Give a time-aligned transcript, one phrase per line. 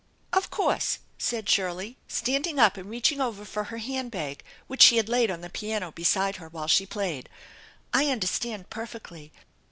[0.33, 4.97] "Of course!" said Shirley, standing up and reaching over for her hand bag, which she
[4.97, 7.29] had laid on the piano beside her while she played."
[7.93, 9.31] I understand perfectly.